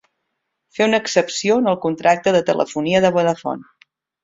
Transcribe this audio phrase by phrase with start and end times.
[0.77, 3.71] Fer una excepció en el contracte de telefonia de Vodafone.